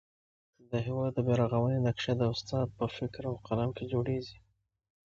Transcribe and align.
د 0.71 0.71
هېواد 0.85 1.11
د 1.15 1.19
بیارغونې 1.27 1.79
نقشه 1.87 2.13
د 2.17 2.23
استاد 2.33 2.67
په 2.77 2.85
فکر 2.97 3.21
او 3.29 3.35
قلم 3.47 3.69
کي 3.77 3.85
جوړېږي. 3.91 4.37